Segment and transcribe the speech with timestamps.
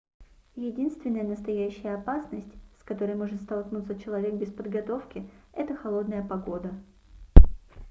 [0.55, 6.73] единственная настоящая опасность с которой может столкнуться человек без подготовки- это холодная погода